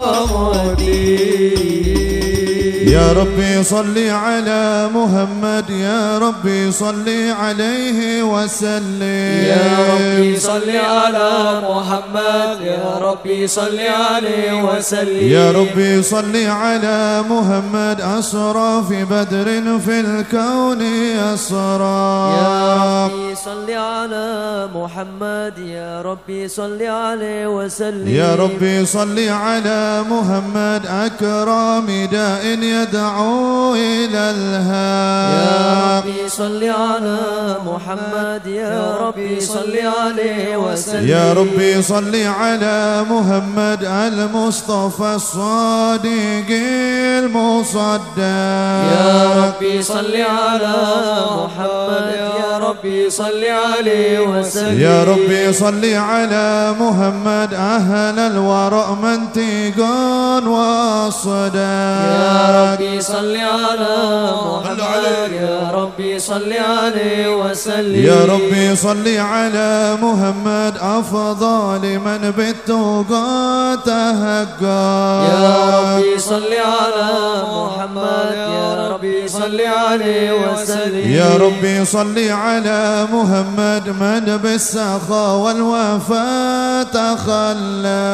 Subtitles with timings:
[0.00, 0.94] موتي
[2.94, 7.08] يا ربي صل على محمد يا ربي صل
[7.42, 9.02] عليه وسلم.
[9.50, 11.30] يا ربي صل على
[11.70, 15.28] محمد يا ربي صل عليه وسلم.
[15.28, 19.48] يا ربي صل على محمد أسرى في بدر
[19.86, 20.82] في الكون
[21.34, 22.06] أسرى.
[22.38, 24.28] يا ربي صل على
[24.74, 28.08] محمد يا ربي صل عليه وسلم.
[28.08, 32.44] يا ربي صل على محمد أكرم داء
[32.84, 37.18] يدعو إلى يا الهاب ربي صل على
[37.66, 41.08] محمد يا ربي صل عليه وسلم.
[41.08, 46.50] يا ربي صل على محمد المصطفى الصادق
[47.24, 48.18] المصدق.
[48.18, 50.76] يا ربي صل على
[51.40, 54.80] محمد يا ربي صل عليه وسلم.
[54.80, 59.94] يا ربي صل على محمد أهل الورع منتقا
[60.48, 63.96] والصدق يا ربي صل على
[64.46, 65.32] محمد.
[65.32, 68.04] يا ربي صل عليه وسلم.
[68.04, 70.74] يا ربي صل على محمد.
[70.80, 77.10] أفضل من بالتقى تهقى يا ربي صل على
[77.56, 78.34] محمد.
[78.34, 81.12] يا ربي صل عليه وسلم.
[81.12, 83.88] يا ربي صل على محمد.
[83.88, 88.04] من بالسخاء والوفاء تخلى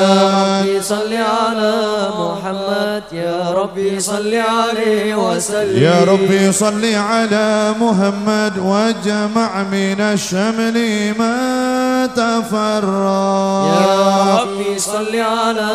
[0.00, 1.74] يا ربي صل على
[2.18, 3.02] محمد.
[3.12, 5.82] يا ربي صل عليه وسلم.
[5.82, 10.78] يا ربي صل على محمد وجمع من الشمل
[11.18, 15.72] ما تفرى يا ربي صل على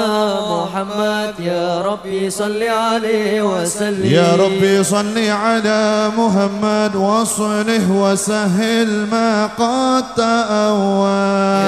[0.49, 1.33] محمد.
[1.39, 4.05] يا ربي صل عليه وسلم.
[4.05, 11.23] يا ربي صل على محمد وصله وسهل ما قد تأوى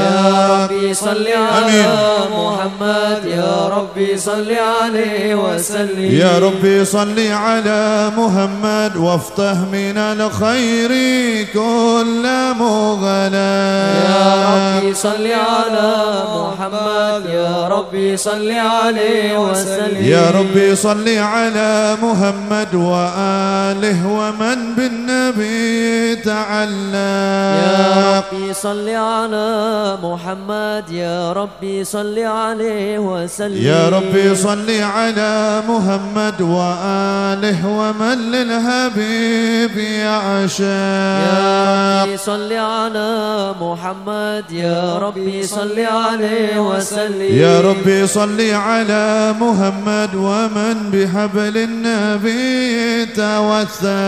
[0.05, 1.85] يا ربي صل على.
[2.31, 3.25] محمد.
[3.25, 6.11] يا ربي صل عليه وسلم.
[6.11, 10.91] يا ربي صل على محمد وافتح من الخير
[11.53, 12.25] كل
[12.59, 13.55] مغلى
[14.05, 15.93] يا ربي صل على
[16.37, 20.05] محمد يا ربي صل عليه وسلم.
[20.05, 24.57] يا ربي صل على محمد وآله ومن
[25.31, 27.15] بالنبي تعلى
[27.65, 33.65] يا ربي صل على محمد يا ربي صل عليه وسلم.
[33.65, 40.63] يا ربي صل على محمد وآله ومن للحبيب يعشى.
[40.63, 47.39] يا ربي صل على محمد يا ربي صل عليه وسلم.
[47.39, 54.05] يا ربي صل على محمد ومن بحبل النبي توثى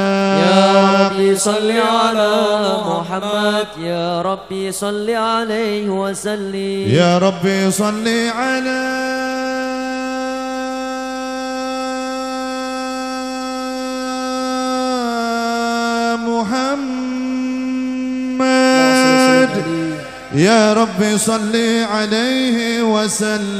[0.47, 2.31] يا ربي صل على
[2.85, 3.67] محمد.
[3.79, 6.87] يا ربي صل عليه وسلم.
[6.91, 8.81] يا ربي صل على
[20.37, 21.55] يا ربي صل
[21.89, 23.57] عليه وسلم.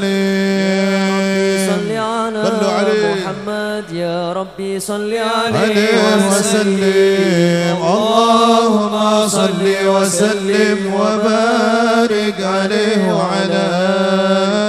[1.66, 2.38] صل على
[2.70, 3.14] عليه.
[3.14, 7.76] محمد يا ربي صل عليه عليه وسلم.
[7.82, 10.94] اللهم صل وسلم.
[10.94, 13.64] وبارك عليه وعلى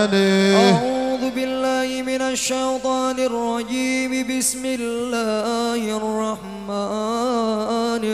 [0.10, 0.58] آله.
[0.66, 4.12] أعوذ بالله من الشيطان الرجيم.
[4.38, 6.74] بسم الله الرحمن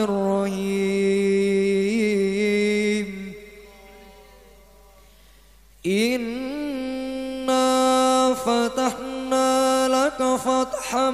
[0.03, 0.84] الرحيم.
[10.95, 11.11] فتحا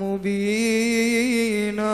[0.00, 1.88] مبينا.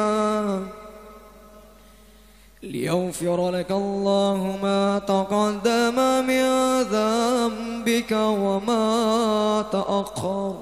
[2.62, 10.54] ليغفر لك الله ما تقدم من ذنبك وما تأخر.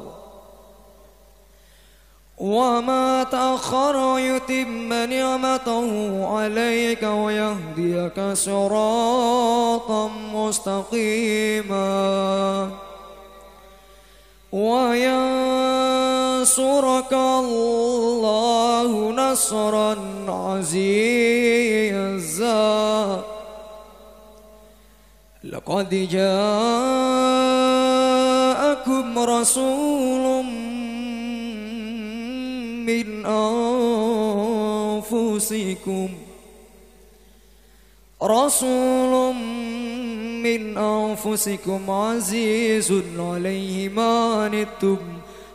[2.39, 11.83] وما تأخر يتم نعمته عليك ويهديك صراطا مستقيما.
[14.53, 15.13] وينصرك
[17.13, 19.97] الله نصرا
[20.29, 21.13] عزيزا.
[25.45, 26.33] لقد جاءكم
[29.19, 30.45] رسول
[32.87, 33.27] من
[35.07, 36.09] أنفسكم
[38.23, 40.02] رسول من
[40.77, 44.97] أنفسكم عزيز عليه ما عنتم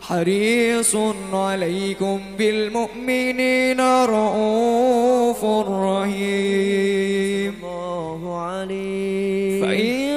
[0.01, 0.95] حريص
[1.33, 7.53] عليكم بالمؤمنين رؤوف رحيم.
[7.63, 10.07] الله عليه فإن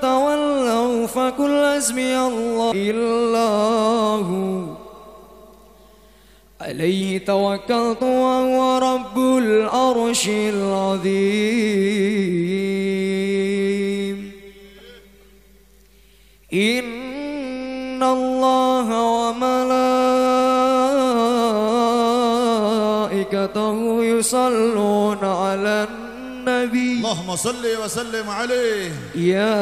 [0.00, 2.72] تولوا فكل اسمي الله.
[2.74, 3.48] إلا
[4.28, 4.62] هو
[6.60, 11.18] عليه توكلت وهو رب العرش العظيم.
[16.58, 18.88] إن الله
[19.18, 19.78] وملائكته
[24.04, 28.90] يصلون على النبي اللهم صل وسلم عليه.
[29.14, 29.58] يا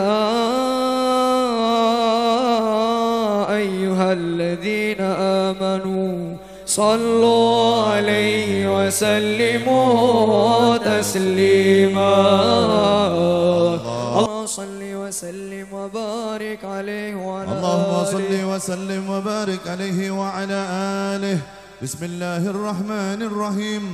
[3.56, 5.00] أيها الذين
[5.50, 12.16] آمنوا صلوا عليه وسلموا تسليما.
[15.16, 20.60] وسلم وبارك عليه وعلى اللهم صل وسلم وبارك عليه وعلى
[21.16, 21.38] آله.
[21.82, 23.84] بسم الله الرحمن الرحيم.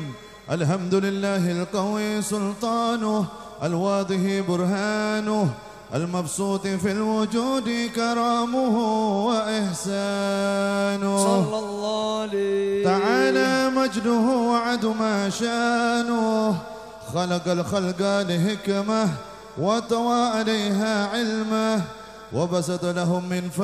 [0.51, 3.27] الحمد لله القوي سلطانه
[3.63, 5.49] الواضح برهانه
[5.95, 8.77] المبسوط في الوجود كرامه
[9.27, 11.15] وإحسانه.
[11.23, 12.85] صلى الله عليه.
[12.85, 16.59] تعالى مجده وعد ما شانه.
[17.15, 19.09] خلق الخلق لحكمة
[19.59, 21.83] وطوى عليها علمه
[22.33, 23.63] وبسط لهم من فائد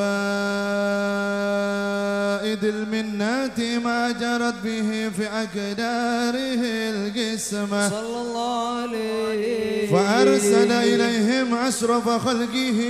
[2.64, 12.81] المنات ما جرت به في أقداره القسمة صلى الله عليه فأرسل إليهم أشرف خلقه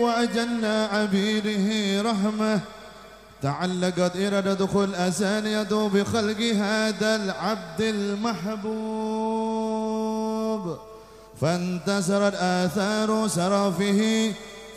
[0.00, 2.60] وأجل عبيده رحمة.
[3.42, 8.68] تعلقت إرادة دخول أسانيد بخلق هذا العبد المحبوب.
[11.40, 14.32] فانتشرت آثار سرفه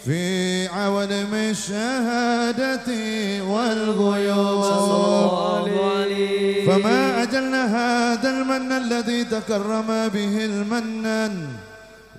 [0.05, 2.89] في عوالم الشهادة
[3.43, 4.61] والغيوب.
[6.67, 11.47] فما أجل هذا المن الذي تكرم به المنان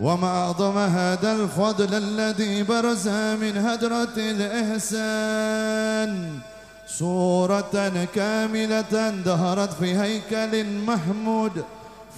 [0.00, 3.08] وما أعظم هذا الفضل الذي برز
[3.42, 6.12] من هدرة الإحسان.
[6.86, 11.64] صورة كاملة دهرت في هيكل محمود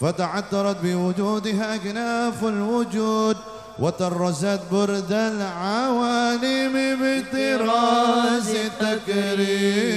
[0.00, 3.36] فتعطرت بوجودها أكناف الوجود
[3.78, 9.94] وطرزت برد العوالم بطراز التكريم.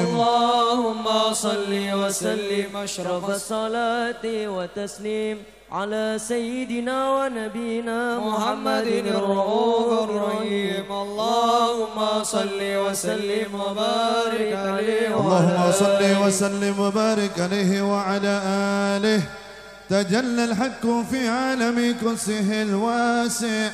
[0.00, 5.38] اللهم صل وسلم أشرف الصلاة وتسليم
[5.72, 10.84] على سيدنا ونبينا محمد الرؤوف الرحيم.
[10.90, 16.02] اللهم صل وسلم وبارك عليه اللهم صل.
[16.26, 18.34] وسلم وبارك عليه وعلى
[18.98, 19.22] آله.
[19.90, 23.70] تجلى الحق في عالم كرسه الواسع.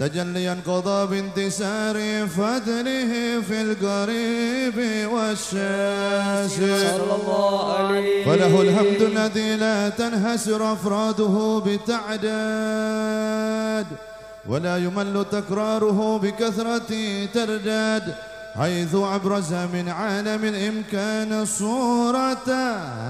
[0.00, 1.96] تجليا قضى بانتصار
[2.28, 13.06] فضله في القريب والشاسع صلى الله عليه فله الحمد الذي لا تنحسر أفراده بتعداد
[14.48, 16.90] ولا يمل تكراره بكثرة
[17.34, 18.14] ترداد.
[18.60, 22.48] حيث أبرز من عالم الإمكان صورة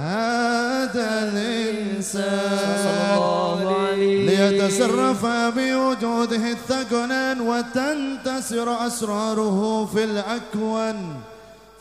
[0.06, 3.18] هذا الإنسان.
[4.26, 11.14] ليتصرف بوجوده الثقلان وتنتسر أسراره في الأكوان.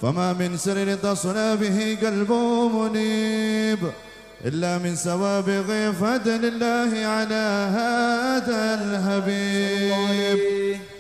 [0.01, 3.79] فما من سر تصنع به قلبه منيب
[4.45, 7.45] إلا من سوابغ فضل الله على
[7.77, 10.39] هذا الحبيب.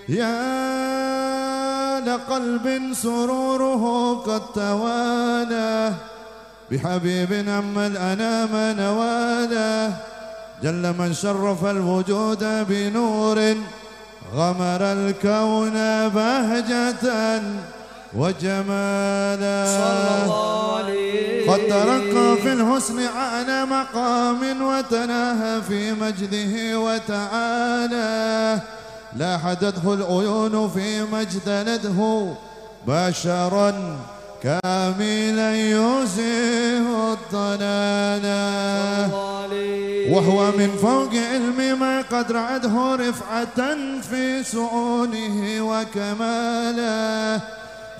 [0.09, 3.83] يا لقلب سروره
[4.25, 5.93] قد توالى
[6.71, 9.93] بحبيب أما الأنام نواله
[10.63, 13.39] جل من شرف الوجود بنور
[14.35, 15.77] غمر الكون
[16.09, 17.41] بهجة
[18.15, 19.65] وجمالا.
[21.47, 28.59] قد ترقى في الحسن أعلى مقام وتناهى في مجده وتعالى.
[29.15, 32.35] لاحدته العيون في مجدلته
[32.87, 33.97] بشرا
[34.43, 38.49] كاملا يزيه الضلالا
[40.09, 47.41] وهو من فوق علم ما قد رعده رفعة في سؤونه وكماله.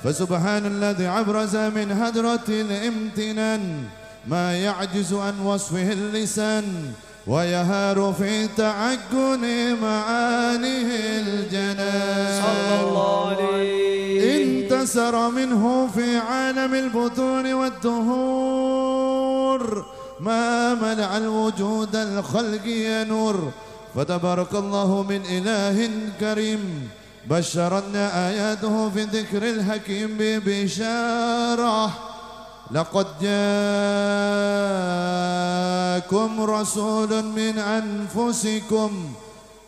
[0.04, 3.84] فسبحان الذي عبرز من هدرة الامتنان
[4.28, 6.94] ما يعجز عن وصفه اللسان.
[7.28, 12.42] ويهار في تعجن معانيه الجنان.
[12.42, 18.80] صلى الله عليه انتسر منه في عالم البطون والدهور
[20.20, 23.52] ما منع الوجود الخلق ينور.
[23.96, 26.90] فتبارك الله من إله كريم
[27.30, 31.92] بشرنا آياته في ذكر الحكيم ببشارة.
[32.72, 33.42] لقد جاءكم
[36.42, 38.92] رسول من أنفسكم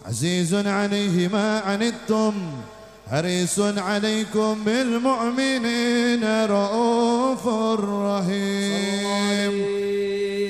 [0.05, 2.33] عزيز عليه ما عنتم
[3.11, 7.47] حريص عليكم بالمؤمنين رؤوف
[8.07, 9.53] رحيم.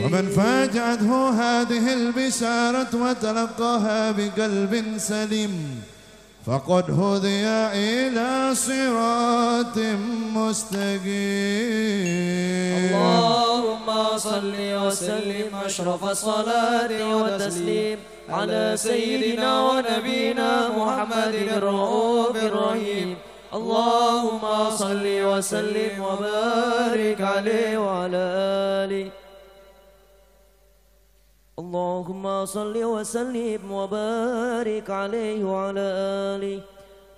[0.06, 5.82] ومن فاجأته هذه البشارة وتلقاها بقلب سليم
[6.46, 7.48] فقد هدي
[7.86, 9.78] إلى صراط
[10.34, 11.06] مستقيم.
[12.96, 17.98] اللهم صل وسلم أشرف الصلاة والتسليم
[18.30, 23.16] على سيدنا ونبينا محمد الرؤوف الرحيم.
[23.54, 28.24] اللهم صل وسلم وبارك عليه وعلى
[28.84, 29.06] آله.
[31.62, 35.88] اللهم صل وسلم وبارك عليه وعلى
[36.36, 36.60] آله.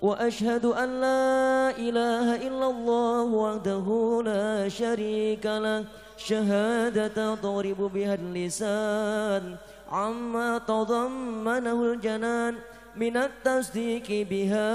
[0.02, 3.86] وأشهد أن لا إله إلا الله وحده
[4.24, 5.84] لا شريك له.
[6.16, 9.56] شهادة تضرب بها اللسان.
[9.88, 12.54] عما تضمنه الجنان
[12.96, 14.70] من التصديق بها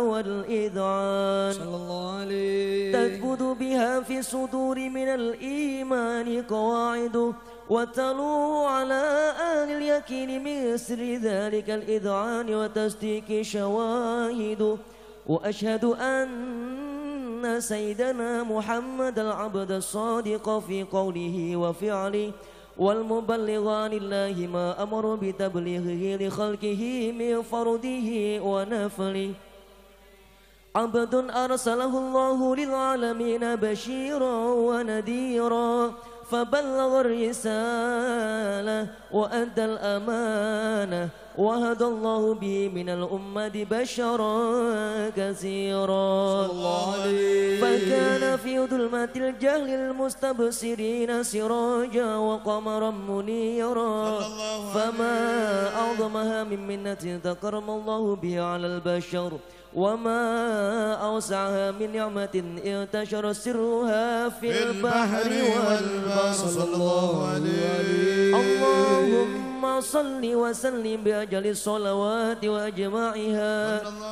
[0.00, 1.52] والإذعان.
[1.52, 7.16] صلى الله عليه تثبت بها في الصدور من الإيمان قواعد
[7.70, 14.78] وتلو على أهل اليقين من سر ذلك الإذعان وتصديق شواهد.
[15.26, 22.32] وأشهد أن سيدنا محمد العبد الصادق في قوله وفعله
[22.78, 26.82] والمبلغ عن الله ما أمر بتبليغه لخلقه
[27.18, 28.08] من فرده
[28.42, 29.32] ونفله.
[30.76, 34.36] عبد أرسله الله للعالمين بشيرا
[34.68, 35.94] ونذيرا.
[36.30, 44.38] فبلغ الرسالة وأدى الأمانة وهدى الله به من الأمة بشرا
[45.16, 46.46] كثيرا.
[47.62, 54.20] فكان في ظلمة الجهل المستبصرين سراجا وقمرا منيرا.
[54.74, 55.18] فما
[55.74, 59.32] أعظمها من منة تكرم الله بها على البشر.
[59.74, 60.22] وما
[60.94, 66.32] أوسعها من نعمة انتشر سرها في البحر والبحر.
[66.32, 68.30] صلى الله عليه.
[68.38, 73.58] اللهم صل وسلم بأجل الصلوات وأجمعها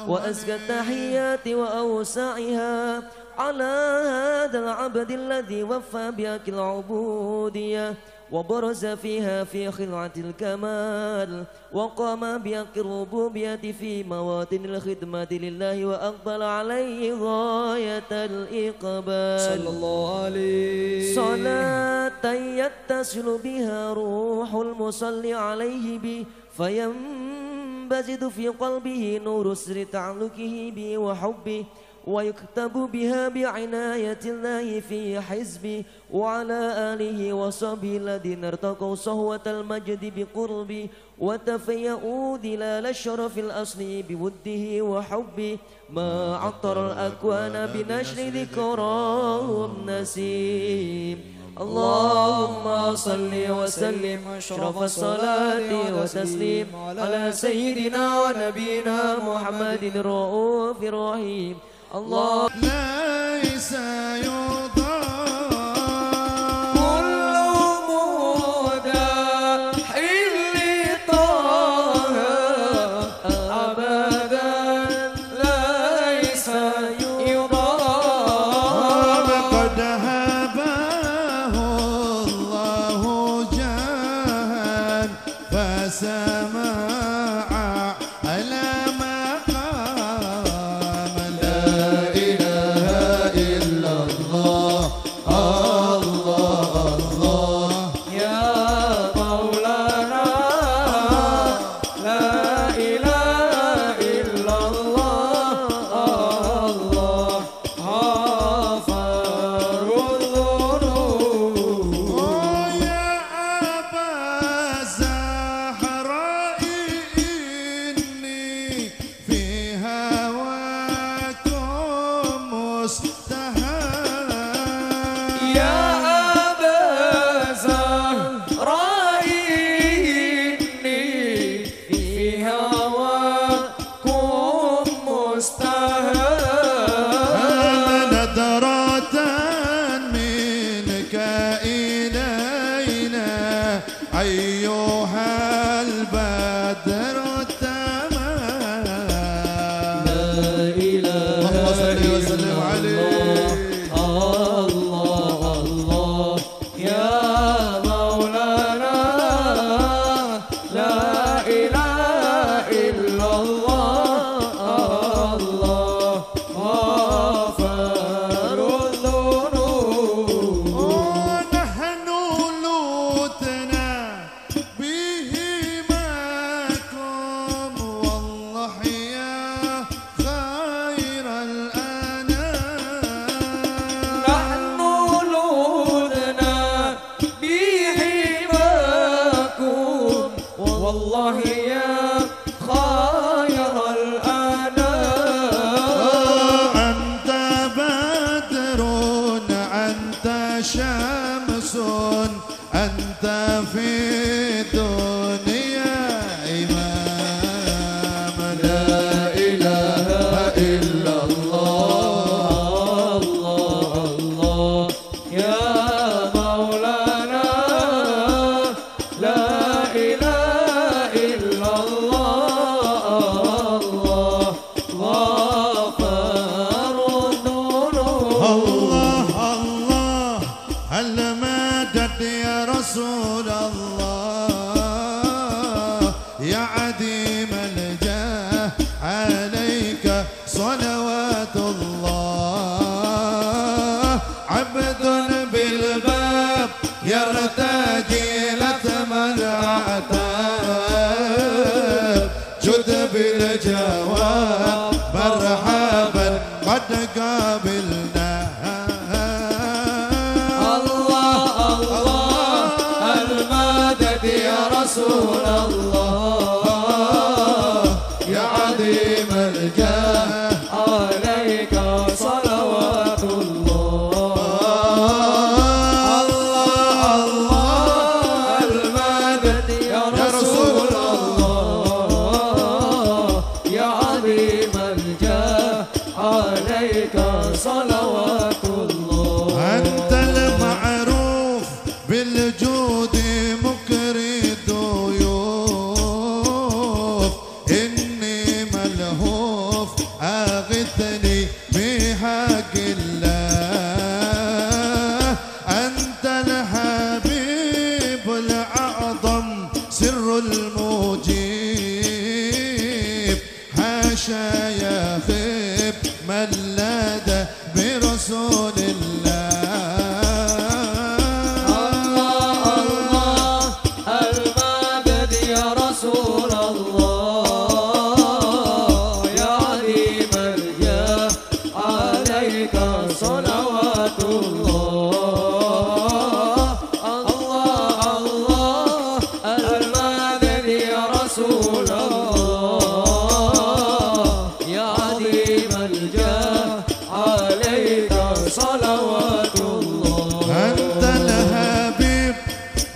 [0.08, 3.02] وأزكى التحيات وأوسعها
[3.38, 3.74] على
[4.06, 7.94] هذا العبد الذي وفى بك العبودية
[8.32, 18.12] وبرز فيها في خلعة الكمال وقام بحق الربوبية في مواطن الخدمة لله وأقبل عليه غاية
[18.12, 19.40] الإقبال.
[19.40, 21.14] صلى الله عليه.
[21.14, 26.24] صلاة يتصل بها روح المصلي عليه به
[26.56, 31.64] فينبزد في قلبه نور سر تعلقه به وحبه
[32.06, 36.60] ويكتب بها بعناية الله في حزبه وعلى
[36.92, 45.58] آله وصحبه الذين ارتقوا صهوة المجد بقربه وتفيأوا ظلال الشرف الأصلي بوده وحبه.
[45.90, 51.18] ما عطر الأكوان بنشر ذكراه النسيم.
[51.60, 56.66] اللهم صل وسلم أشرف الصلاة وتسليم
[56.98, 61.56] على سيدنا ونبينا محمد الرؤوف الرحيم.
[61.94, 62.48] الله.
[62.54, 63.72] ليس
[64.24, 65.51] يضام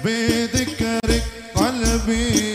[0.06, 1.22] بذكرك
[1.54, 2.45] قلبي.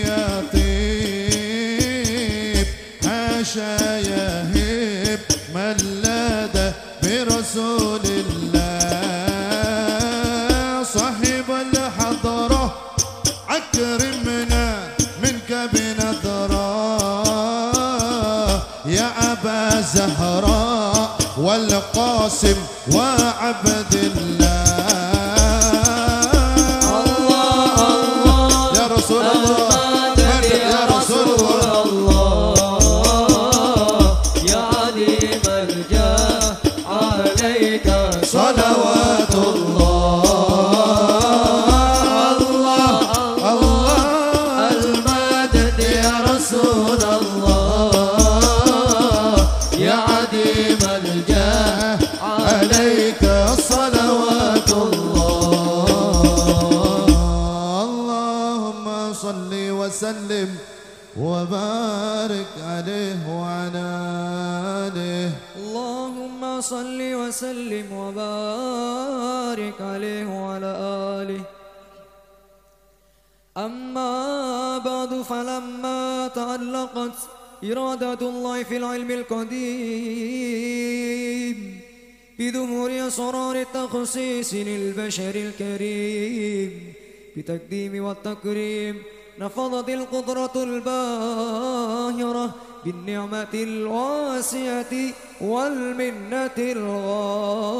[85.12, 86.93] للبشر الكريم.
[87.38, 88.95] بتقديم والتكريم
[89.39, 94.93] نفضت القدرة الباهرة بالنعمة الواسعة
[95.41, 97.74] والمنة الغامرة.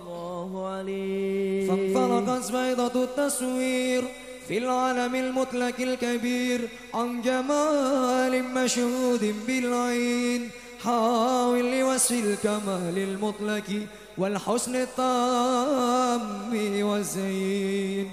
[0.00, 1.68] الله عليه.
[1.68, 4.04] فانطلقت بيضة التصوير
[4.48, 10.50] في العالم المطلق الكبير عن جمال مشهود بالعين.
[10.84, 13.86] حاول لوصف الكمال المطلق
[14.18, 16.52] والحسن التام
[16.82, 18.10] والزين.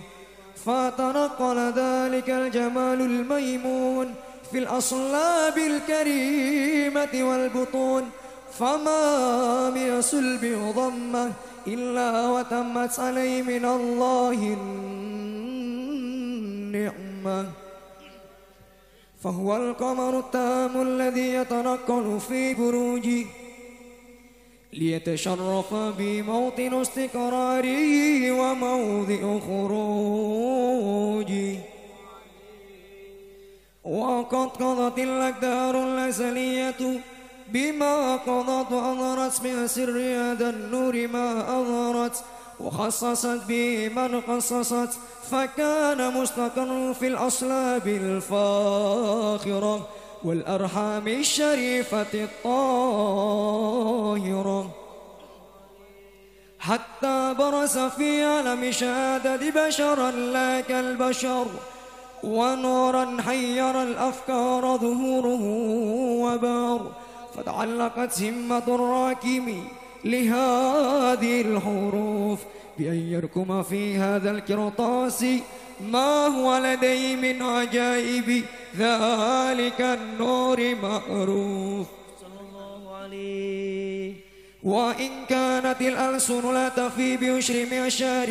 [0.65, 4.13] فتنقل ذلك الجمال الميمون
[4.51, 8.09] في الأصلاب الكريمة والبطون.
[8.59, 11.31] فما من صلب ضمه
[11.67, 14.57] إلا وتمت عليه من الله
[16.73, 17.45] النعمة.
[19.23, 23.25] فهو القمر التام الذي يتنقل في بروجه
[24.75, 31.55] ليتشرف بموطن استقراره وموضع خروجه.
[33.83, 37.01] وقد قضت الأقدار الأزلية
[37.47, 42.23] بما قضت وأظهرت من سر هذا النور ما أظهرت.
[42.59, 44.89] وخصصت به من خصصت
[45.31, 49.87] فكان مستقر في الأصلاب الفاخرة.
[50.25, 52.61] والأرحام الشريفة الطاهرة.
[56.59, 61.45] حتى برز في عالم شهادة بشرا لا كالبشر
[62.23, 65.43] ونورا حير الأفكار ظهوره
[66.25, 66.91] وبار.
[67.35, 69.63] فتعلقت همة الراكم
[70.05, 72.39] لهذه الحروف
[72.77, 75.25] بأن يركم في هذا الكرطاس
[75.81, 78.43] ما هو لدي من عجائب
[78.77, 81.87] ذلك النور معروف.
[82.21, 84.13] صلى الله عليه
[84.63, 88.27] وإن كانت الألسن لا تفي بيشر معشار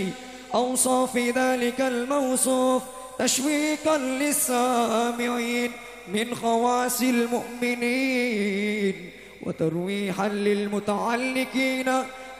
[0.54, 2.83] أوصاف ذلك الموصوف
[3.18, 5.70] تشويقا للسامعين
[6.09, 8.94] من خواص المؤمنين
[9.42, 11.92] وترويحا للمتعلقين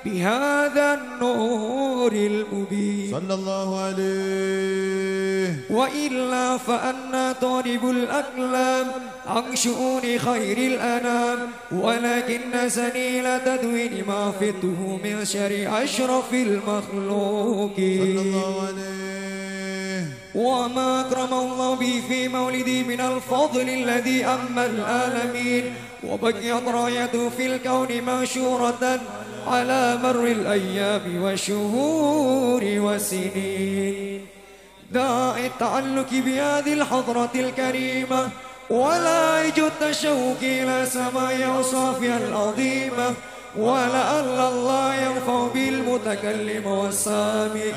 [0.05, 3.11] بهذا النور المبين.
[3.11, 5.55] صلى الله عليه.
[5.71, 8.87] وإلا فأنا طالب الأقلام
[9.27, 11.39] عن شؤون خير الأنام.
[11.73, 20.24] ولكن سنيل تدوين ما فته من شر أشرف صلى المخلوقين الله عليه.
[20.35, 25.65] وما أكرم الله به في مولدي من الفضل الذي أما العالمين.
[26.05, 29.01] وبقيت رايته في الكون منشورة
[29.47, 34.27] على مر الأيام والشهور والسنين
[34.93, 38.29] داعي التعلق بهذه الحضرة الكريمة
[38.71, 43.15] ولا يجد التشوق إلى سماء أوصافها العظيمة.
[43.59, 47.73] ولعل الله ينفع بالمتكلم والسامع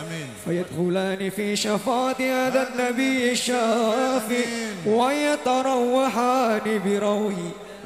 [0.45, 4.43] فيدخلان في شفاعة هذا النبي الشافي.
[4.85, 7.33] ويتروحان بروح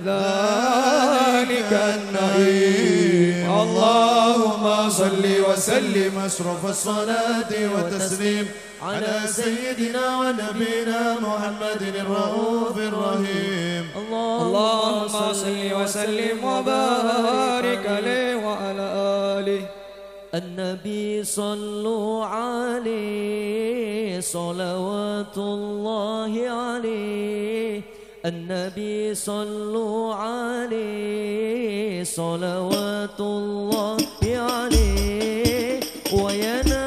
[0.06, 3.52] ذلك النعيم.
[3.62, 8.48] اللهم صل وسلم أشرف الصلاة والتسليم.
[8.82, 13.86] على سيدنا ونبينا محمد الرؤوف الرحيم.
[13.96, 18.88] اللهم صل وسلم وبارك عليه وعلى
[19.38, 19.62] آله.
[20.34, 27.82] النبي صلوا عليه صلوات الله عليه.
[28.26, 33.98] النبي صلوا عليه صلوات الله
[34.34, 35.80] عليه.
[36.14, 36.81] وينال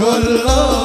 [0.00, 0.79] البركات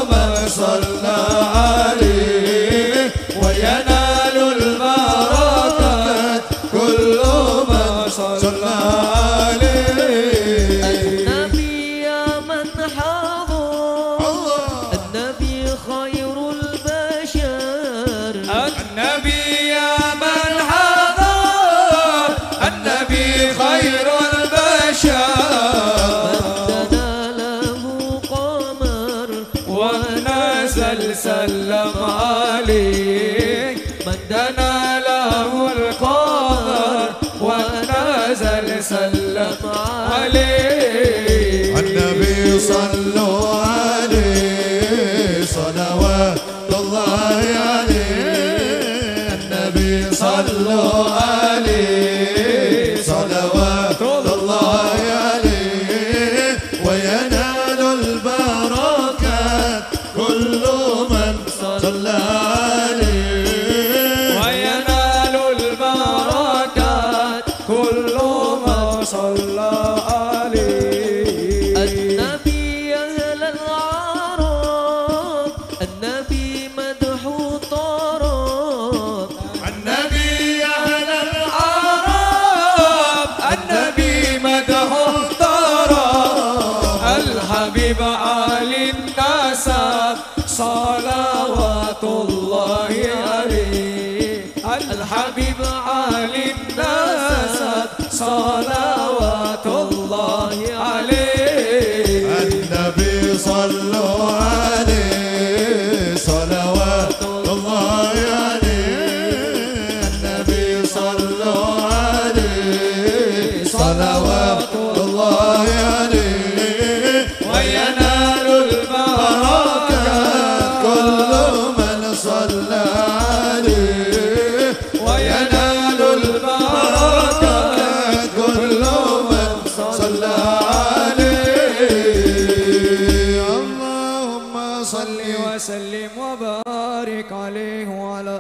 [134.97, 138.37] صل وسلم وبارك عليه وعلى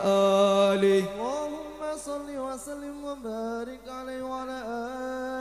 [0.72, 1.04] آله.
[1.14, 4.58] اللهم صل وسلم وبارك عليه وعلى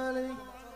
[0.10, 0.30] آله.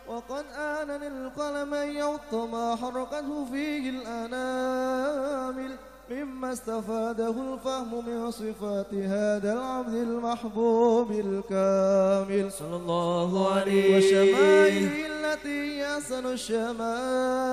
[0.07, 5.71] وقد آن للقلم أن يعط ما حركته فيه الأنامل.
[6.11, 12.51] مما استفاده الفهم من صفات هذا العبد المحبوب الكامل.
[12.51, 15.99] صلى الله عليه وشمائله التي هي
[16.33, 17.49] الشمائل.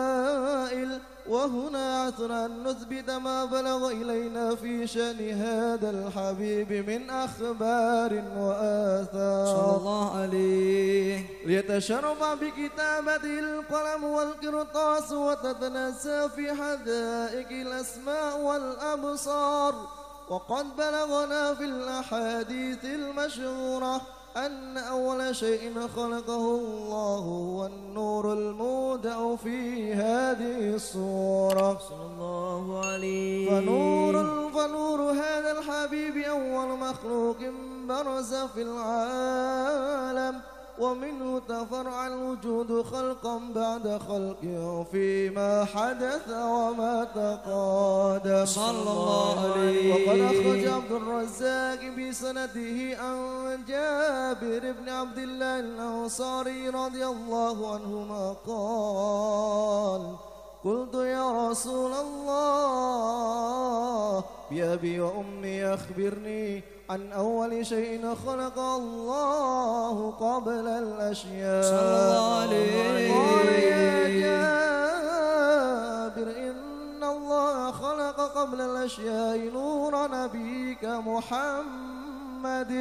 [1.28, 9.76] وهنا عثنا أن نثبت ما بلغ إلينا في شأن هذا الحبيب من أخبار صلى وآثار
[9.76, 11.26] الله عليه.
[11.46, 19.74] ليتشرف بكتابته القلم والقرطاس وتتنسى في حدائق الأسماء والأبصار.
[20.28, 24.00] وقد بلغنا في الأحاديث المشهورة
[24.36, 31.78] أن أول شيء خلقه الله هو النور المودع في هذه الصورة.
[31.88, 33.50] صلى الله عليه.
[33.50, 37.36] فنور فنور هذا الحبيب أول مخلوق
[37.88, 40.40] برز في العالم.
[40.78, 44.42] ومنه تفرع الوجود خلقا بعد خلق
[44.92, 48.44] فيما حدث وما تقادم.
[48.46, 53.18] صلى الله عليه وقد أخرج عبد الرزاق بسنده عن
[53.68, 60.16] جابر بن عبد الله الأنصاري رضي الله عنهما قال
[60.64, 63.16] قلت يا رسول الله
[64.50, 73.12] بأبي وأمي أخبرني عن أول شيء خلق الله قبل الأشياء صلى الله عليه.
[73.12, 74.08] قال يا
[76.14, 82.72] جابر إن الله خلق قبل الأشياء نور نبيك محمد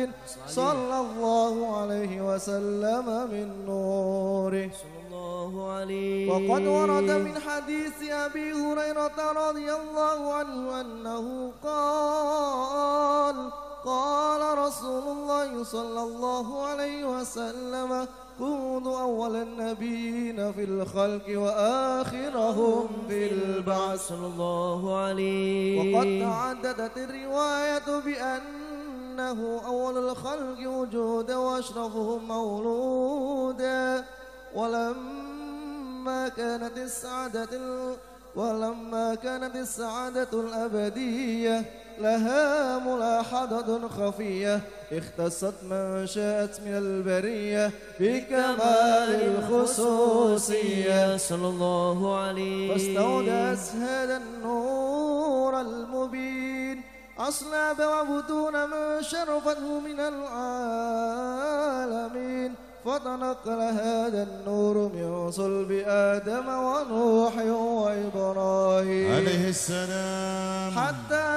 [0.48, 4.70] صلى الله عليه وسلم من نوره
[5.15, 6.32] الله عليه.
[6.32, 13.38] وقد ورد من حديث أبي هريرة رضي الله عنه أنه قال
[13.86, 24.08] قال رسول الله صلى الله عليه وسلم كونوا أول النبيين في الخلق وآخرهم في البعث.
[24.08, 25.80] صلى الله عليه.
[25.80, 34.06] وقد تعددت الرواية بأنه أول الخلق وجودا وأشرفهم مولودا.
[34.53, 37.95] ولما كانت السعادة ال-
[38.36, 41.65] ولما كانت السعادة الأبدية
[41.99, 44.62] لها ملاحظة خفية.
[44.91, 51.17] اختصت من شاءت من البرية بكمال الخصوصية.
[51.17, 56.81] صلى الله عليه فاستودعت هذا النور المبين.
[57.19, 59.99] أصلاب وبطون من شرفته من
[61.75, 62.55] العالمين.
[62.86, 69.12] فتنقل هذا النور من صلب آدم ونوح وإبراهيم.
[69.15, 70.71] عليه السلام.
[70.80, 71.28] حتى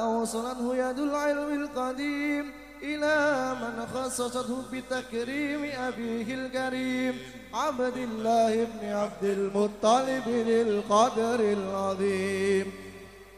[0.00, 2.44] أوصلته يد العلم القديم
[2.82, 3.16] إلى
[3.60, 7.18] من خصصته بتكريم أبيه الكريم
[7.54, 12.72] عبد الله بن عبد المطلب للقدر العظيم.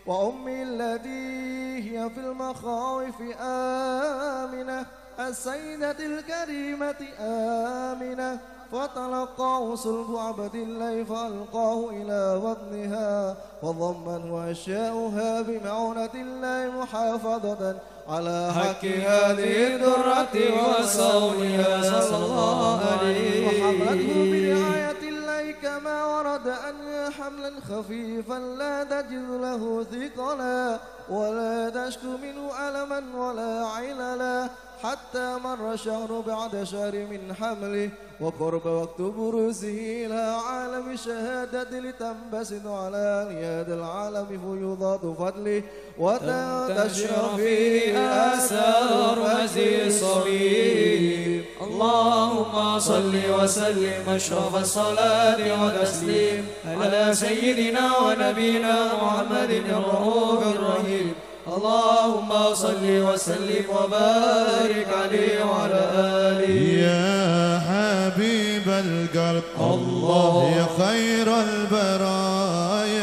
[0.07, 1.43] وأمي التي
[1.87, 4.87] هي في المخاوف آمنة
[5.21, 8.39] السيدة الكريمة آمنة
[8.73, 17.77] فتلقاه صلب عبد الله فألقاه إلى بطنها وضمنه أشياؤها بمعونة الله محافظة
[18.09, 27.53] على حق هذه الدرة وصونها صلى الله عليه وحملته برعاية الله كما ورد أن حملا
[27.71, 30.79] خفيفا لا تجد له ثقلا
[31.11, 34.49] ولا تشكو منه ألما ولا عللا.
[34.83, 37.91] حتى مر شهر بعد شهر من حمله
[38.21, 45.63] وقرب وقت بروزه إلى عالم الشهادة لتنبسط على أنياد العالم فيوضات فضله.
[45.99, 59.51] وتنتشر فيه آثار مزيد الصبي اللهم صل وسلم أشرف الصلاة والتسليم على سيدنا ونبينا محمد
[59.51, 61.15] الرؤوف الرحيم.
[61.47, 66.59] اللهم صل وسلم وبارك عليه وعلى آله.
[66.87, 70.53] يا حبيب القلب الله.
[70.57, 73.03] يا خير البرايا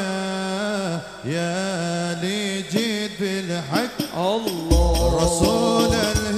[1.25, 4.17] يا لي جيت بالحق.
[4.17, 5.19] الله.
[5.23, 6.28] رسول الهداية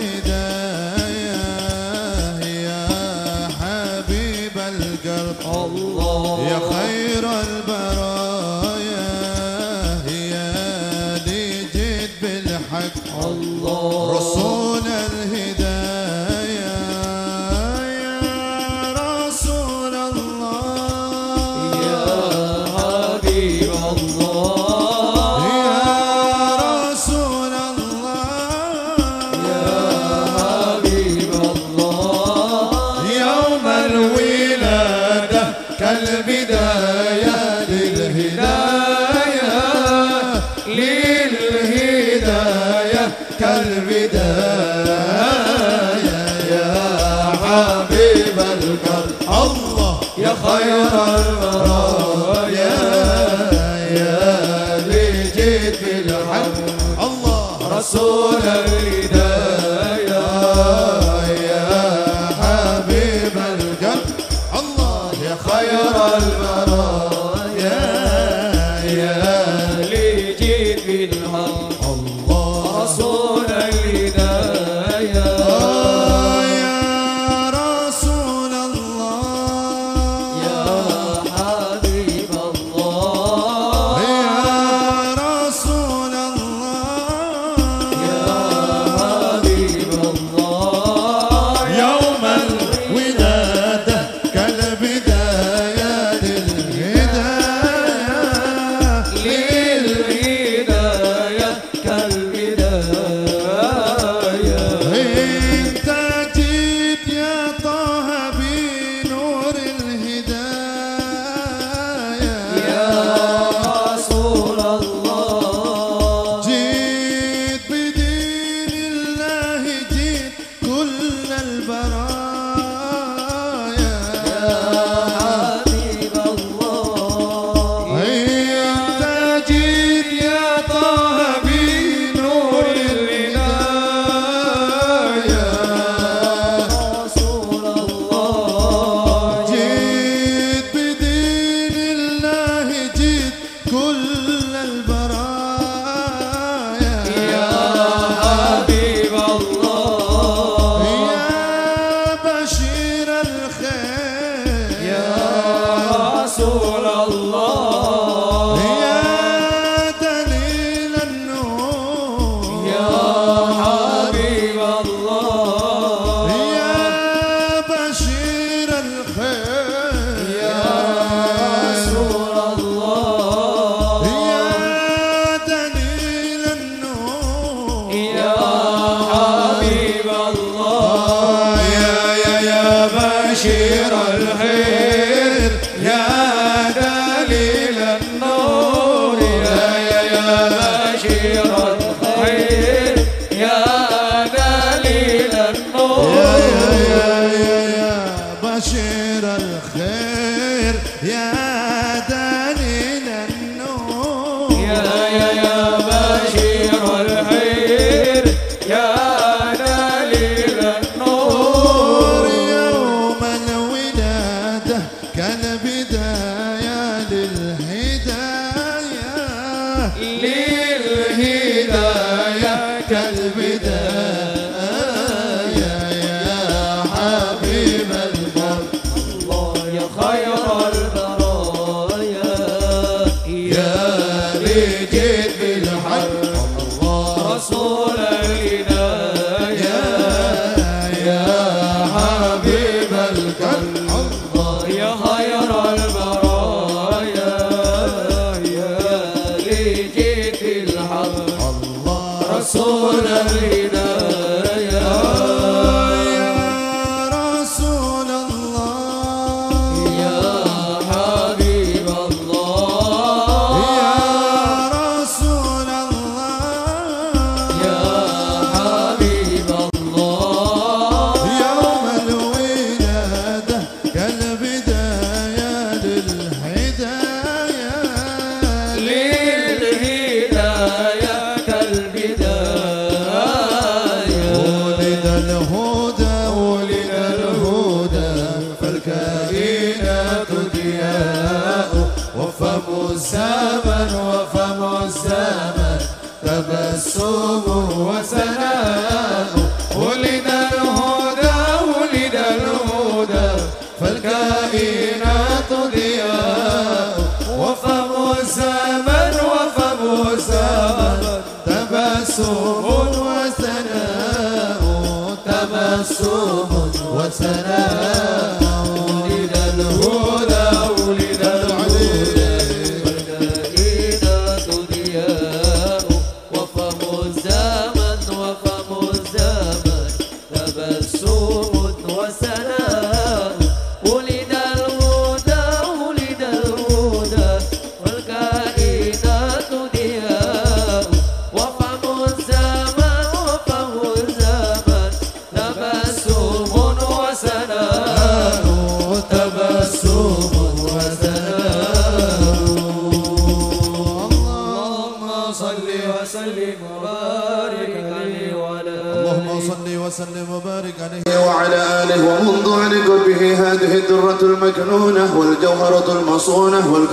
[55.81, 59.00] بالحق الله رسول الهداية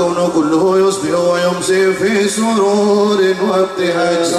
[0.00, 3.20] والكون كله يصبح ويمسي في سرور
[3.50, 4.32] وابتهاج.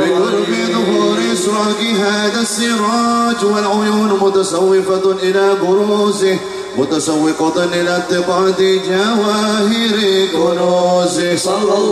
[0.00, 6.38] بقرب ظهور إسراق هذا السراج والعيون متسوفة إلى بروزه
[6.78, 9.96] متسوقة إلى اتقاد جواهر
[10.32, 11.36] كنوزه.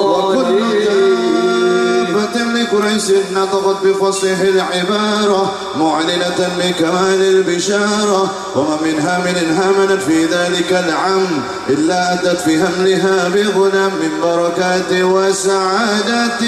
[0.00, 1.57] وكل عليه
[2.72, 3.02] لقريش
[3.34, 8.30] نطقت بفصيح العبارة معلنة لكمال البشارة.
[8.56, 11.26] وما من هامل هامنت في ذلك العام
[11.68, 16.38] إلا أتت في هملها بغنى من بركات وسعادتها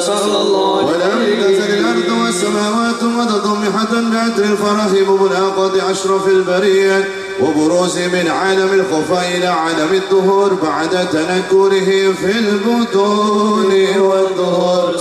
[0.00, 7.08] صلى الله ولم تزل الأرض والسماوات متضمحة بعطر الفرح بملاقة أشرف البرية
[7.42, 14.98] وبروز من عالم الخفاء إلى عالم الدهور بعد تنكره في البطون والظهور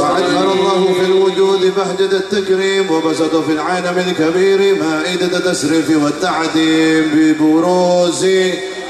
[0.00, 8.26] فعجل الله في الوجود بهجة التكريم وبسط في العالم الكبير مائدة التسريف والتعديم ببروز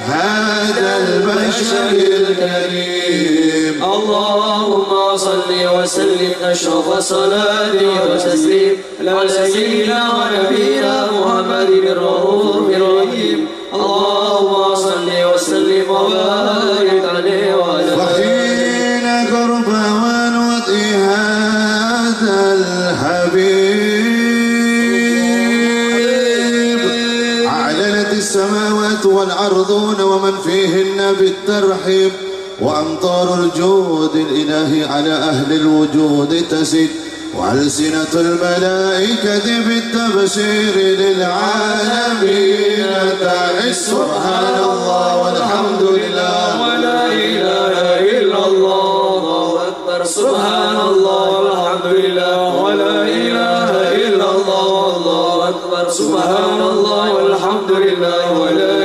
[0.07, 3.75] هذا البشر الكريم.
[3.85, 7.75] اللهم صل وسلم أشرف صلاة
[8.11, 13.39] وتسليم على سيدنا ونبينا محمد الرؤوف الرحيم.
[13.75, 16.76] اللهم صل وسلم وبارك
[29.17, 32.13] والأرضون ومن فيهن بالترحيب
[32.61, 36.89] وأمطار الجود الإلهي على أهل الوجود تسد
[37.35, 42.87] وألسنة الملائكة بالتبشير للعالمين
[43.21, 46.63] تعس سبحان الله والحمد لله.
[46.63, 47.75] ولا إله
[48.19, 49.23] إلا الله
[49.69, 50.05] أكبر.
[50.05, 52.39] سبحان الله والحمد لله.
[52.65, 53.71] ولا إله
[54.07, 55.85] إلا الله الله أكبر.
[55.91, 58.23] سبحان الله والحمد لله.
[58.41, 58.76] ولا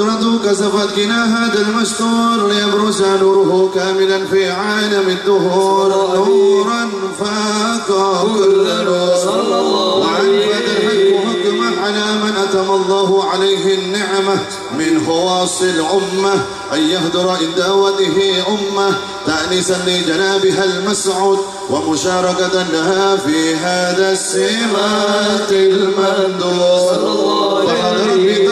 [0.00, 5.88] والقدرة كسفت كنا هذا المستور ليبرز نوره كاملا في عالم الدهور.
[6.14, 6.90] نورا
[7.20, 7.88] فاق
[8.22, 10.00] كل نور.
[10.00, 14.38] وعنفذ الحق حكمه على من أتم الله عليه النعمة.
[14.78, 16.34] من خواص الأمة.
[16.72, 18.96] أن يهدر إن داوته أمة.
[19.26, 21.38] تأنيسا لجنابها المسعود.
[21.70, 26.90] ومشاركة لها في هذا السمات المندور.
[26.96, 28.49] الله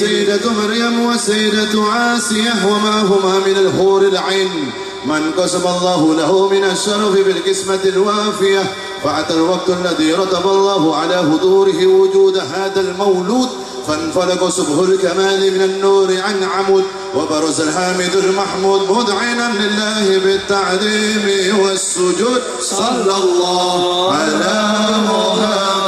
[0.00, 4.72] سيدة مريم وسيدة عاسية وما هما من الحور العين.
[5.06, 8.72] من قسم الله له من الشرف بالقسمة الوافية
[9.04, 13.48] فأتى الوقت الذي رتب الله على حضوره وجود هذا المولود.
[13.88, 16.84] فانفلق صبح الكمال من النور عن عمود
[17.16, 22.42] وبرز الحامد المحمود مذعنا لله بالتعظيم والسجود.
[22.60, 25.79] صلى الله على محمد.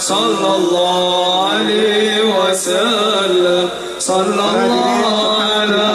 [0.00, 3.68] صلى الله عليه وسلم
[3.98, 5.86] صلى الله على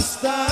[0.00, 0.49] afastar.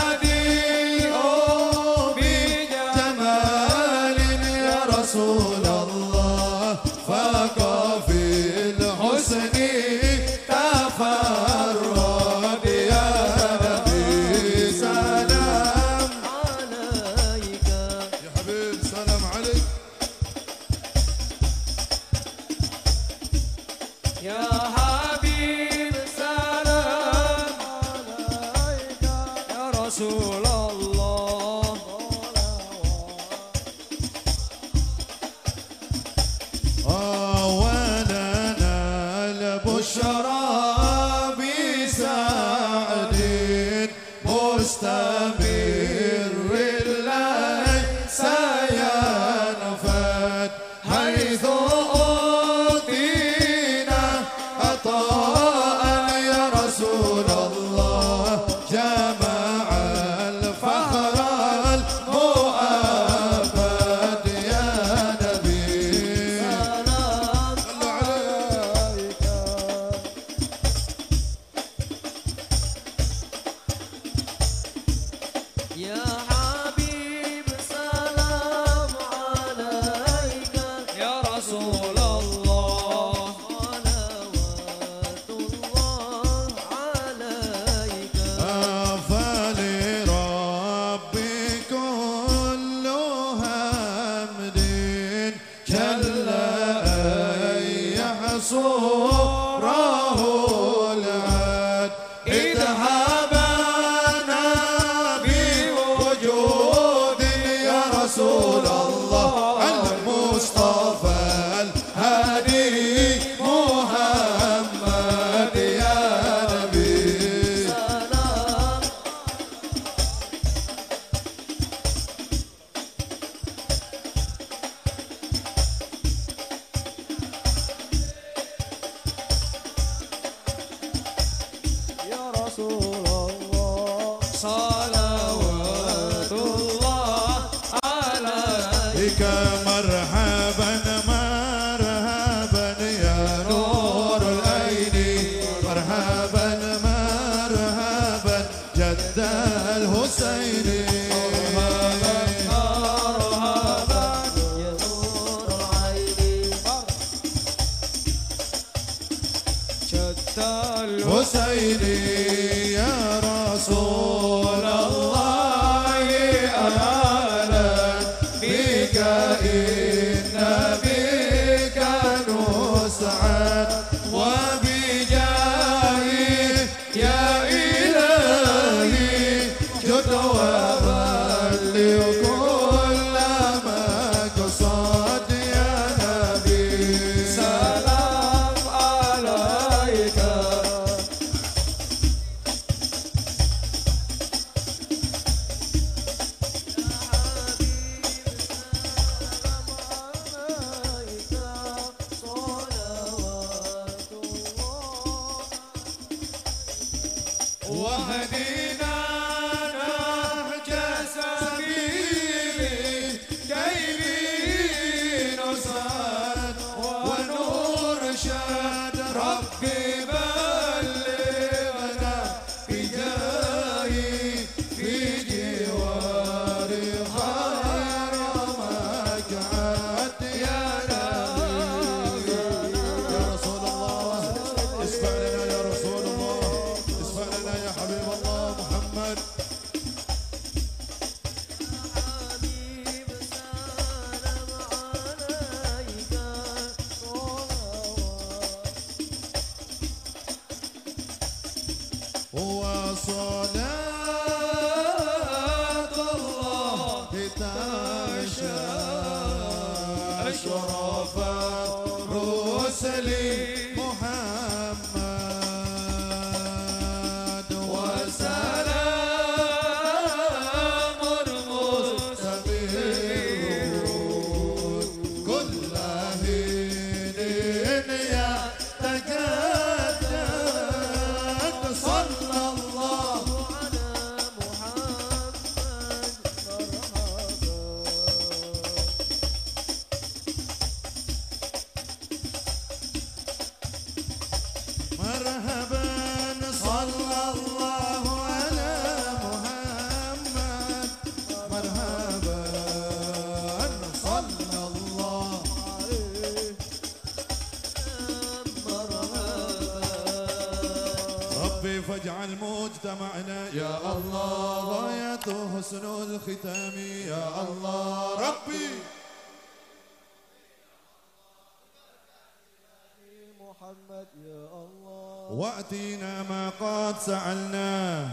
[327.09, 328.09] سألناه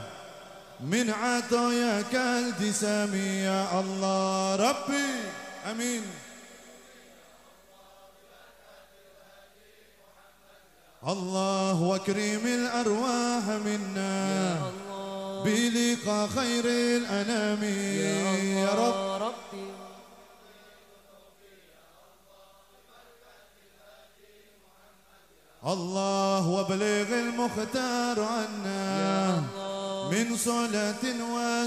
[0.80, 3.10] من عطاياك الجسام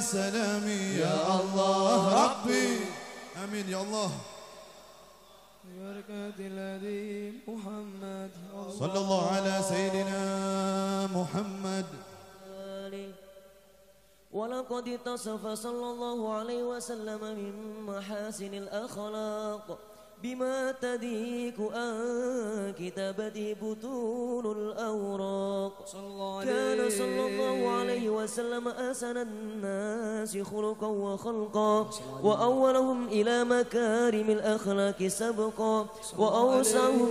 [0.08, 0.64] وسلام
[1.04, 2.68] يا الله ربي.
[3.44, 4.10] آمين يا الله.
[5.68, 8.32] بركة الذي محمد.
[8.80, 10.22] صلى الله على سيدنا
[11.12, 11.86] محمد.
[14.32, 17.54] ولقد اتصف صلى الله عليه وسلم من
[17.84, 19.66] محاسن الأخلاق.
[20.22, 25.72] بما تديك عن كتابته بطون الأوراق.
[26.44, 31.90] كان صلى الله عليه وسلم أحسن الناس خلقا وخلقا
[32.22, 35.86] وأولهم إلى مكارم الأخلاق سبقا
[36.18, 37.08] وأوسعهم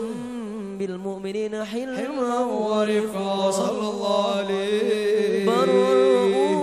[0.78, 6.57] بالمؤمنين حلما ورفقا صلى الله عليه بر رؤوفا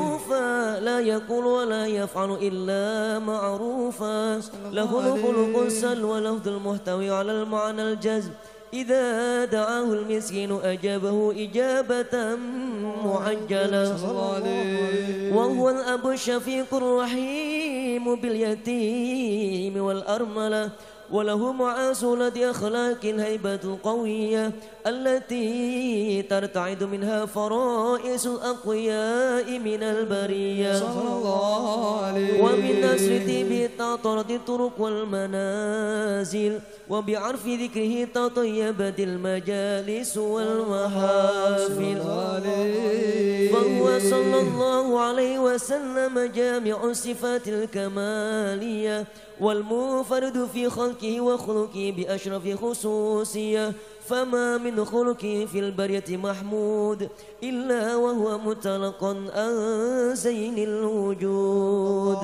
[0.84, 4.40] لا يقول ولا يفعل إلا معروفا.
[4.72, 8.30] له الخلق السل ولفظ المحتوي على المعنى الجزم.
[8.74, 12.14] إذا دعاه المسكين أجابه إجابة
[13.04, 13.88] معجلة.
[15.36, 20.70] وهو الأب الشفيق الرحيم باليتيم والأرملة.
[21.12, 24.52] وله معاسلة أخلاق الهيبة القوية
[24.86, 30.78] التي ترتعد منها فرائس الأقوياء من البرية.
[30.80, 41.98] صلى الله عليه ومن نسر طيب تطرد الطرق والمنازل وبعرف ذكره تطيبت المجالس والمحافل.
[43.52, 49.06] فهو صلى الله عليه وسلم جامع الصفات الكمالية
[49.40, 53.72] والمنفرد في خلقه وخلقه بأشرف خصوصية.
[54.08, 55.20] فما من خلق
[55.52, 57.08] في البرية محمود
[57.42, 59.54] إلا وهو متلقا عن
[60.14, 62.18] زين الوجود.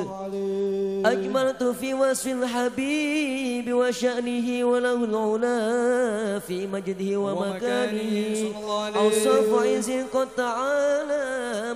[1.07, 8.53] أجملت في وصف الحبيب وشأنه وله العلا في مجده ومكانه.
[8.97, 11.25] أوصاف عز قد تعالى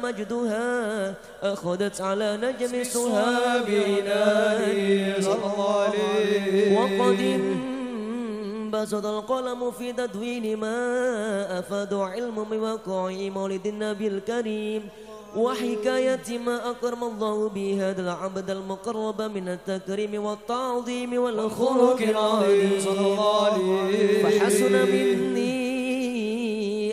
[0.02, 6.78] مجدها أخذت على نجم السهاب إلهي صلى الله عليه.
[6.78, 7.20] وقد
[8.74, 14.88] انبسط القلم في تدوين ما أفاد علم بوقع مولد النبي الكريم.
[15.36, 22.80] وحكاية ما أكرم الله به هذا العبد المقرب من التكريم والتعظيم والخلق خلق العظيم.
[24.22, 25.54] فحسن مني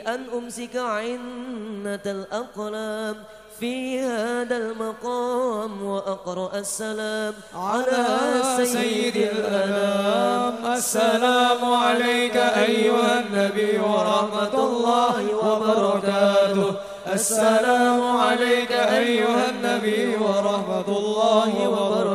[0.01, 3.15] أن أمسك عنة الأقلام.
[3.61, 8.05] في هذا المقام وأقرأ السلام على
[8.65, 10.73] سيد الأنام.
[10.73, 16.73] السلام عليك أيها النبي ورحمة الله وبركاته.
[17.13, 22.10] السلام عليك أيها النبي ورحمة الله وبركاته.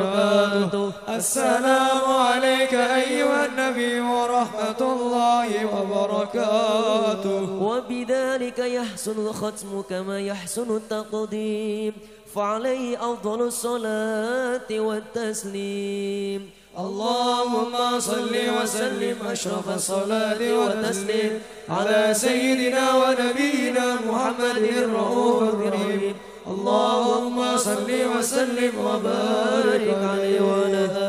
[1.17, 7.43] السلام عليك أيها النبي ورحمة الله وبركاته.
[7.67, 11.93] وبذلك يحسن الختم كما يحسن التقديم.
[12.35, 16.41] فعليه أفضل الصلاة والتسليم.
[16.85, 21.33] اللهم صل وسلم أشرف الصلاة والتسليم
[21.69, 26.15] على سيدنا ونبينا محمد الرؤوف الرحيم.
[26.47, 31.06] اللهم صل وسلم وبارك عليه وعلى آله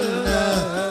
[0.00, 0.81] love.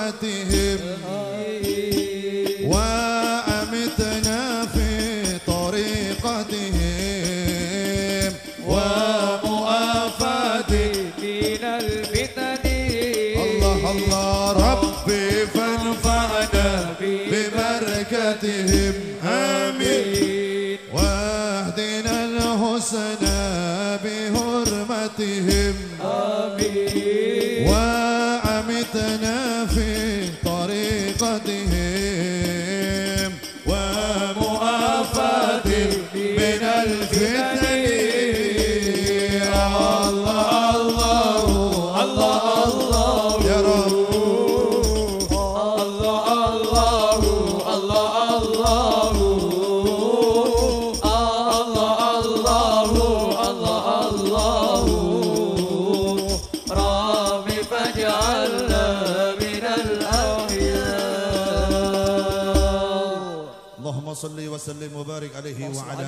[0.00, 0.80] دعوتهم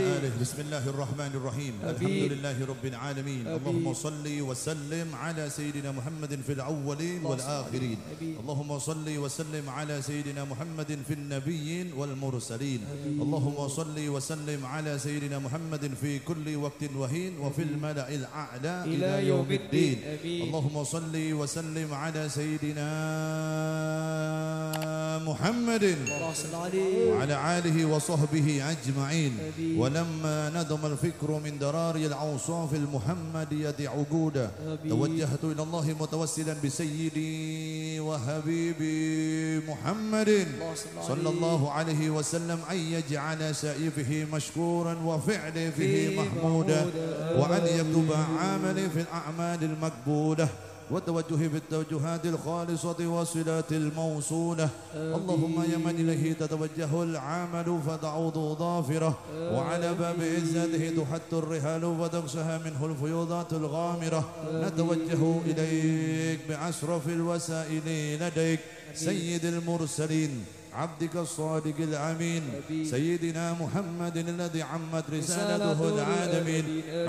[0.01, 0.33] آله.
[0.41, 1.75] بسم الله الرحمن الرحيم.
[1.85, 3.45] الحمد لله رب العالمين.
[3.49, 7.99] اللهم صل وسلم على سيدنا محمد في الأولين والآخرين.
[8.41, 12.81] اللهم صل وسلم على سيدنا محمد في النبيين والمرسلين.
[13.21, 19.51] اللهم صل وسلم على سيدنا محمد في كل وقت وهين وفي الملأ الأعلى إلى يوم
[19.51, 19.97] الدين.
[20.25, 22.91] اللهم صل وسلم على سيدنا
[25.27, 25.85] محمد.
[27.13, 29.33] وعلى آله وصحبه أجمعين.
[29.83, 34.51] ولما ندم الفكر من دراري الأوصاف المحمدية عقودا
[34.89, 40.47] توجهت إلى الله متوسلا بسيدي وحبيبي محمد
[41.09, 46.87] صلى الله عليه وسلم أن يجعل سائفه مشكورا وفعله فيه محمودا
[47.39, 48.09] وأن يكتب
[48.39, 50.49] عاملي في الأعمال المقبولة.
[50.93, 54.69] والتوجه بالتوجهات الخالصة والصلات الموصولة.
[54.95, 62.87] اللهم يا من إليه تتوجه العمل فتعود ظافرة وعلى باب عزته تحت الرحال وتغشها منه
[62.87, 64.23] الفيوضات الغامرة.
[64.53, 67.87] نتوجه إليك بأشرف الوسائل
[68.21, 68.61] لديك.
[68.95, 70.45] سيد المرسلين.
[70.75, 72.43] عبدك الصادق الأمين
[72.91, 76.65] سيدنا محمد الذي عمت رسالته العالمين.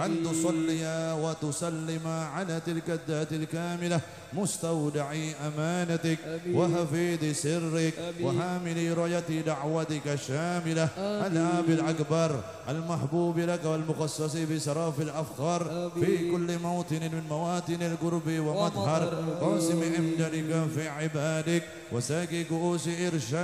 [0.06, 4.02] أن تصلي وتسلم على تلك الذات الكاملة
[4.34, 5.14] مستودع
[5.48, 6.18] أمانتك
[6.54, 10.90] وحفيد سرك وحامل راية دعوتك الشاملة.
[11.28, 12.40] الآب الأكبر
[12.70, 15.92] المحبوب لك والمخصص بسراف الأفخار.
[16.00, 19.02] في كل موطن من مواطن القرب ومظهر
[19.42, 22.88] قاسم إمدادك في عبادك وساقي كؤوس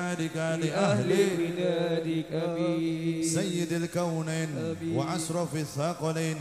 [0.10, 2.32] إرشادك لأهل بلادك.
[3.26, 4.50] سيد الكونين
[4.96, 6.38] وأشرف الثقلين.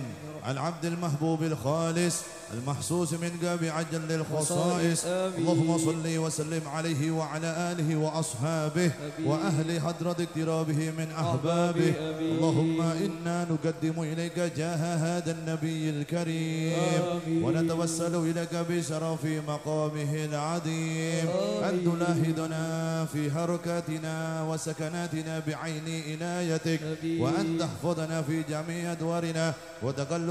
[0.49, 2.17] العبد المحبوب الخالص
[2.55, 5.05] المحسوس من قاب عجل للخصائص
[5.39, 8.91] اللهم صل وسلم عليه وعلى آله وأصحابه
[9.25, 11.93] وأهل حضرة اقترابه من أحبابه.
[12.21, 16.79] اللهم إنا نقدم إليك جاه هذا النبي الكريم.
[17.45, 21.27] ونتوسل إليك بشرف مقامه العظيم.
[21.69, 22.65] أن تلاحظنا
[23.13, 26.81] في حركاتنا وسكناتنا بعين عنايتك
[27.21, 29.55] وأن تحفظنا في جميع أدوارنا.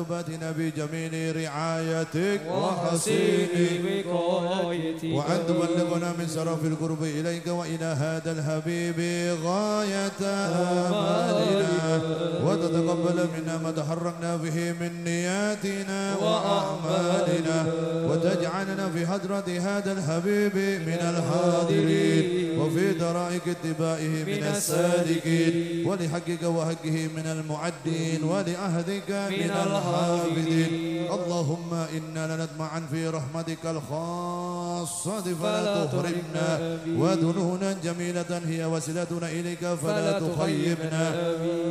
[0.07, 3.49] وتقلباتنا بجميل رعايتك وحسين
[3.83, 8.99] بقايتك وأن تبلغنا من شرف القرب إليك وإلى هذا الحبيب
[9.43, 12.01] غاية آمالنا.
[12.43, 17.65] وتتقبل منا ما تحركنا به من نياتنا وأعمالنا.
[18.09, 20.55] وتجعلنا في حضرة هذا الحبيب
[20.87, 22.59] من الحاضرين.
[22.59, 25.87] وفي درائك اتباعه من السالكين.
[25.87, 28.23] ولحقك وحقه من المعدين.
[28.23, 29.51] ولعهدك من
[29.97, 30.71] الحافظين
[31.17, 36.49] اللهم إنا لنطمع في رحمتك الخاصة فلا تحرمنا
[37.01, 41.03] ودنونا جميلة هي وسيلتنا إليك فلا تخيبنا.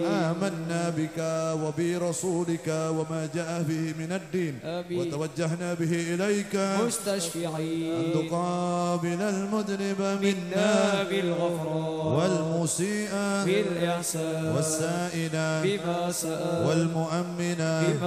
[0.07, 1.18] آمنا بك
[1.62, 4.55] وبرسولك وما جاء به من الدين.
[4.99, 6.55] وتوجهنا به إليك.
[6.57, 10.74] أن مستشفعين تقابل المذنب منا.
[11.11, 12.07] بالغفران.
[12.16, 13.12] والمسيء
[13.47, 14.45] بالإحسان.
[14.55, 16.66] والسائل بما سأل.
[16.66, 18.05] والمؤمن بما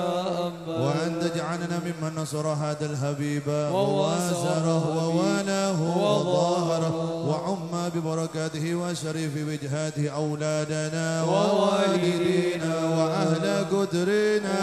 [0.68, 3.48] وأن تجعلنا ممن نصر هذا الحبيب.
[3.48, 6.94] ووازره ووالاه وظاهره
[7.30, 12.76] وعم ببركاته وشريف وجهاته أولادنا ووالدينا.
[12.98, 14.60] وأهل قدرنا.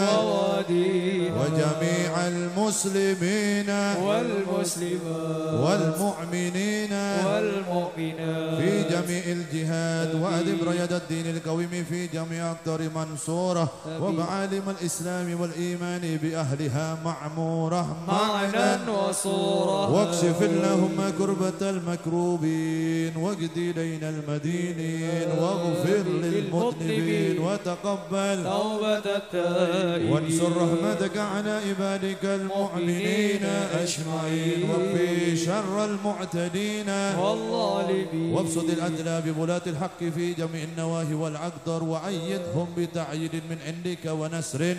[1.39, 3.69] وجميع المسلمين.
[4.03, 5.53] والمسلمات.
[5.63, 6.93] والمؤمنين.
[7.27, 8.57] والمؤمنات.
[8.57, 13.67] في جميع الجهاد وأدم ريد الدين القويم في جميع أقطار منصورة
[14.01, 17.97] ومعالم الإسلام والإيمان بأهلها معمورة.
[18.07, 19.91] معنى وصورة.
[19.91, 28.43] واكشف اللهم كربة المكروبين واجد إلينا المدينين واغفر للمذنبين وتقبل.
[28.43, 30.11] توبة التائبين.
[30.11, 34.69] وانصر رحمتك على عبادك المؤمنين أجمعين.
[34.69, 36.89] وفي شر المعتدين.
[37.19, 38.33] والظالمين.
[38.33, 44.75] وابسط الأدلى بولاة الحق في جميع النواهي والأقدار وأيدهم بتعييد من عندك ونسر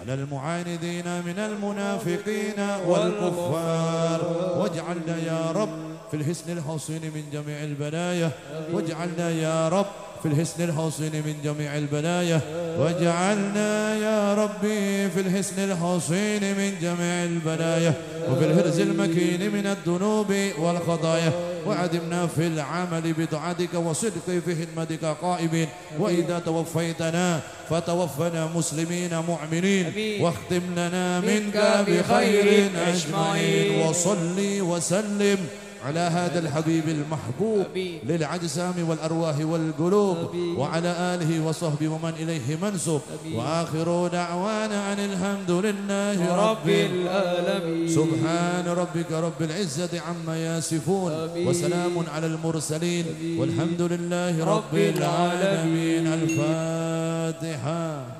[0.00, 4.20] على المعاندين من المنافقين والكفار.
[4.58, 5.68] واجعلنا يا رب
[6.10, 8.30] في الحسن الحصين من جميع البلايا.
[8.72, 9.86] واجعلنا يا رب
[10.22, 12.40] في الحسن الحصين من جميع البلايا.
[12.78, 17.94] واجعلنا يا ربي في الحسن الحصين من جميع البلايا.
[18.30, 21.32] وفي الهرز المكين من الذنوب والخطايا.
[21.66, 25.68] وعدمنا في العمل بطاعتك وصدق في خدمتك قائمين.
[25.98, 27.40] وإذا توفيتنا
[27.70, 29.92] فتوفنا مسلمين مؤمنين.
[30.20, 33.86] واختم لنا منك بخير أجمعين.
[33.86, 35.38] وصلي وسلم
[35.86, 37.66] على هذا الحبيب المحبوب
[38.06, 43.00] للعجسام والأرواح والقلوب وعلى آله وصحبه ومن إليه منسوب.
[43.34, 47.88] وآخر دعوانا أن الحمد لله رب رب العالمين.
[47.88, 51.12] سبحان ربك رب العزة عما يصفون.
[51.46, 53.04] وسلام على المرسلين.
[53.38, 56.06] والحمد لله رب العالمين.
[56.06, 58.15] الفاتحة.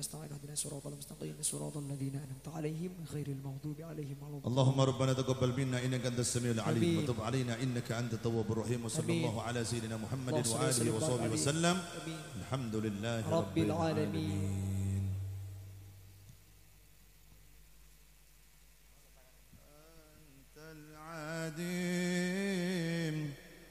[0.00, 4.48] نستعين اهدنا صراط المستقيم صراط الذين أنعمت عليهم غير المغضوب عليهم ولا الضالين.
[4.48, 9.12] اللهم ربنا تقبل منا إنك أنت السميع العليم وتب علينا إنك أنت التواب الرحيم وصلى
[9.12, 11.76] الله على سيدنا محمد وآله وصحبه وسلم.
[12.40, 14.80] الحمد لله رب العالمين.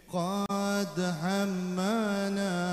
[0.09, 2.68] قد حمنا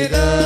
[0.00, 0.39] سيد السادات